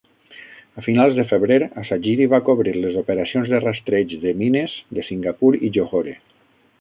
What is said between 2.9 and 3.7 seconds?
operacions de